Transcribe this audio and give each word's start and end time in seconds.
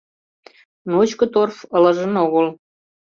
Ночко 0.91 1.25
торф 1.33 1.57
ылыжын 1.77 2.13
огыл. 2.25 2.47